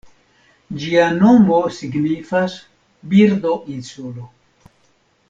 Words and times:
Ĝia 0.83 1.03
nomo 1.17 1.59
signifas 1.79 2.57
"Birdo-insulo". 3.13 4.31